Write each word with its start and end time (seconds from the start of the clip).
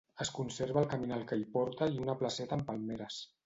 Es 0.23 0.29
conserva 0.37 0.81
el 0.85 0.87
caminal 0.93 1.27
que 1.33 1.39
hi 1.41 1.45
porta 1.59 1.91
i 1.99 2.03
una 2.07 2.19
placeta 2.25 2.61
amb 2.61 2.69
palmeres. 2.73 3.25